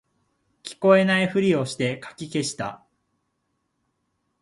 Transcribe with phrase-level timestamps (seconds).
[0.63, 2.83] 聞こえないふりしてかき消した